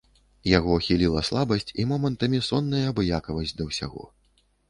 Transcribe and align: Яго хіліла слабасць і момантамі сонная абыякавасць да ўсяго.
Яго 0.51 0.77
хіліла 0.85 1.21
слабасць 1.27 1.73
і 1.83 1.85
момантамі 1.91 2.39
сонная 2.49 2.81
абыякавасць 2.95 3.57
да 3.59 3.63
ўсяго. 3.69 4.03